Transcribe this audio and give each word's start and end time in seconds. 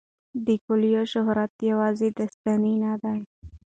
د 0.45 0.47
کویلیو 0.65 1.03
شهرت 1.13 1.51
یوازې 1.71 2.07
داستاني 2.17 2.73
نه 2.83 2.93
دی. 3.03 3.19